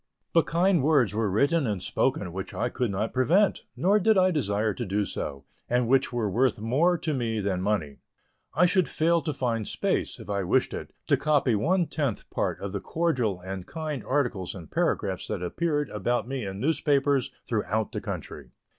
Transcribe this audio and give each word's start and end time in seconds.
But 0.33 0.47
kind 0.47 0.81
words 0.81 1.13
were 1.13 1.29
written 1.29 1.67
and 1.67 1.79
spoken 1.79 2.33
which 2.33 2.55
I 2.55 2.69
could 2.69 2.89
not 2.89 3.13
prevent, 3.13 3.65
nor 3.77 3.99
did 3.99 4.17
I 4.17 4.31
desire 4.31 4.73
to 4.73 4.83
do 4.83 5.05
so, 5.05 5.45
and 5.69 5.87
which 5.87 6.11
were 6.11 6.27
worth 6.27 6.57
more 6.57 6.97
to 6.97 7.13
me 7.13 7.39
than 7.39 7.61
money. 7.61 7.99
I 8.55 8.65
should 8.65 8.89
fail 8.89 9.21
to 9.21 9.31
find 9.31 9.67
space, 9.67 10.19
if 10.19 10.27
I 10.27 10.41
wished 10.41 10.73
it, 10.73 10.91
to 11.05 11.17
copy 11.17 11.53
one 11.53 11.85
tenth 11.85 12.27
part 12.31 12.59
of 12.61 12.71
the 12.71 12.81
cordial 12.81 13.39
and 13.41 13.67
kind 13.67 14.03
articles 14.03 14.55
and 14.55 14.71
paragraphs 14.71 15.27
that 15.27 15.43
appeared 15.43 15.91
about 15.91 16.27
me 16.27 16.47
in 16.47 16.59
newspapers 16.59 17.29
throughout 17.45 17.91
the 17.91 18.01
country. 18.01 18.49